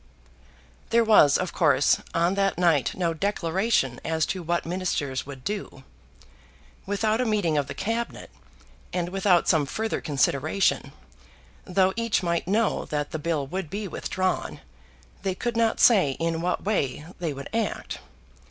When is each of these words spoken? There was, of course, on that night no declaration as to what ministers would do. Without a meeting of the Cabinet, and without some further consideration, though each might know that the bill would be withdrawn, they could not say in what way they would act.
There 0.89 1.03
was, 1.03 1.37
of 1.37 1.53
course, 1.53 2.01
on 2.15 2.33
that 2.33 2.57
night 2.57 2.95
no 2.95 3.13
declaration 3.13 3.99
as 4.03 4.25
to 4.25 4.41
what 4.41 4.65
ministers 4.65 5.27
would 5.27 5.43
do. 5.43 5.83
Without 6.87 7.21
a 7.21 7.25
meeting 7.27 7.55
of 7.55 7.67
the 7.67 7.75
Cabinet, 7.75 8.31
and 8.91 9.09
without 9.09 9.47
some 9.47 9.67
further 9.67 10.01
consideration, 10.01 10.91
though 11.65 11.93
each 11.95 12.23
might 12.23 12.47
know 12.47 12.85
that 12.85 13.11
the 13.11 13.19
bill 13.19 13.45
would 13.45 13.69
be 13.69 13.87
withdrawn, 13.87 14.61
they 15.21 15.35
could 15.35 15.55
not 15.55 15.79
say 15.79 16.13
in 16.19 16.41
what 16.41 16.63
way 16.63 17.05
they 17.19 17.31
would 17.31 17.49
act. 17.53 17.99